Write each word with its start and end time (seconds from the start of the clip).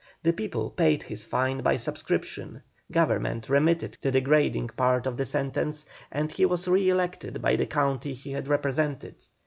The 0.23 0.33
people 0.33 0.71
paid 0.71 1.03
his 1.03 1.25
fine 1.25 1.61
by 1.61 1.77
subscription, 1.77 2.63
Government 2.91 3.49
remitted 3.49 3.99
the 4.01 4.09
degrading 4.09 4.69
part 4.69 5.05
of 5.05 5.15
the 5.15 5.25
sentence, 5.25 5.85
and 6.11 6.31
he 6.31 6.43
was 6.43 6.67
re 6.67 6.89
elected 6.89 7.39
by 7.39 7.55
the 7.55 7.67
county 7.67 8.15
he 8.15 8.31
had 8.31 8.47
represented. 8.47 9.23